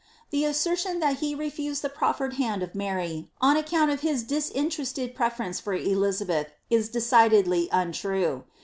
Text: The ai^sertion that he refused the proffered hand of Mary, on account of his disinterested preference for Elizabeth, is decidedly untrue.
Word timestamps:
The 0.31 0.45
ai^sertion 0.45 0.99
that 0.99 1.17
he 1.17 1.35
refused 1.35 1.83
the 1.83 1.87
proffered 1.89 2.33
hand 2.37 2.63
of 2.63 2.73
Mary, 2.73 3.29
on 3.39 3.55
account 3.55 3.91
of 3.91 3.99
his 4.01 4.23
disinterested 4.23 5.13
preference 5.13 5.59
for 5.59 5.75
Elizabeth, 5.75 6.47
is 6.71 6.89
decidedly 6.89 7.69
untrue. 7.71 8.45